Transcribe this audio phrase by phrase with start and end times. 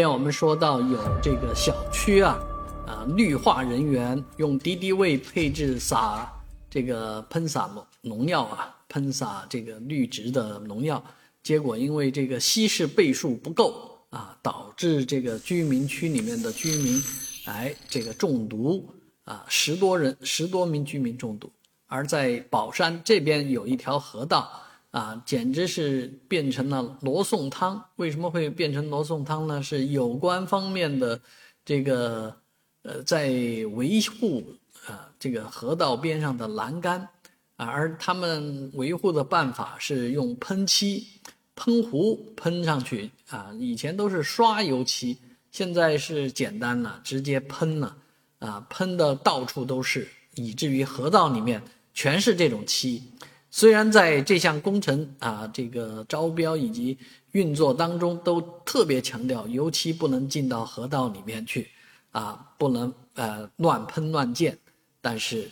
[0.00, 2.40] 今天我们说到有这个小区啊，
[2.86, 6.26] 啊，绿化人员用敌敌畏配置撒
[6.70, 11.04] 这个喷洒农农药啊，喷洒这个绿植的农药，
[11.42, 16.98] 结果因为这个稀释倍数不够啊，导致这个居民区里面的居民
[17.44, 18.88] 哎这个中毒
[19.24, 21.52] 啊，十多人十多名居民中毒，
[21.88, 24.50] 而在宝山这边有一条河道。
[24.90, 27.84] 啊，简直是变成了罗宋汤。
[27.96, 29.62] 为什么会变成罗宋汤呢？
[29.62, 31.20] 是有关方面的
[31.64, 32.34] 这个
[32.82, 33.28] 呃，在
[33.74, 34.42] 维护
[34.86, 37.08] 啊这个河道边上的栏杆
[37.56, 41.06] 啊，而他们维护的办法是用喷漆、
[41.54, 43.52] 喷壶喷上去啊。
[43.60, 45.16] 以前都是刷油漆，
[45.52, 47.96] 现在是简单了，直接喷了
[48.40, 51.62] 啊，喷的到处都是，以至于河道里面
[51.94, 53.02] 全是这种漆。
[53.50, 56.96] 虽然在这项工程啊，这个招标以及
[57.32, 61.68] 运作当中都特别强调油漆不能进到河道里面去，
[62.12, 64.56] 啊，不能呃乱喷乱溅，
[65.00, 65.50] 但是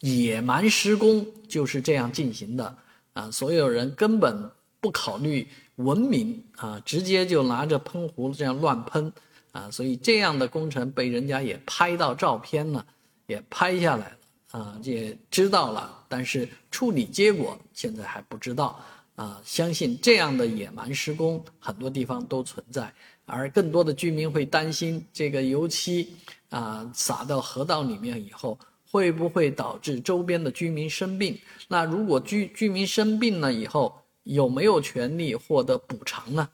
[0.00, 2.76] 野蛮施工就是这样进行的
[3.12, 9.12] 啊，所有人根本不考虑文明啊，直接就拿着喷壶这样乱喷
[9.52, 12.84] 啊，所以这样的工程被人家也拍到照片了，
[13.26, 14.16] 也拍下来了。
[14.50, 18.80] 啊，也知道了，但是处理结果现在还不知道。
[19.16, 22.92] 啊，相信这样的野蛮施工很多地方都存在，
[23.24, 26.12] 而更多的居民会担心这个油漆
[26.50, 28.58] 啊洒到河道里面以后，
[28.90, 31.38] 会不会导致周边的居民生病？
[31.68, 36.46] 那如果居居民生病了以后，有没有权利获得补偿呢？